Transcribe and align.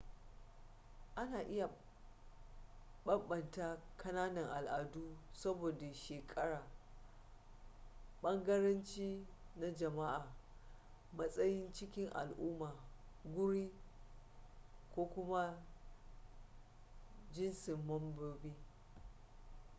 ana 1.15 1.39
iya 1.53 1.67
bambanta 3.05 3.77
kananan 3.97 4.49
al’adu 4.49 5.17
saboda 5.33 5.93
shekara 5.93 6.67
bangarenci 8.23 9.27
na 9.55 9.71
jama’a 9.75 10.27
matsayi 11.13 11.71
cikin 11.73 12.09
al’umma 12.13 12.75
guri 13.35 13.69
da/ko 14.89 15.05
kuma 15.09 15.63
jintsin 17.33 17.77
membobi 17.87 18.55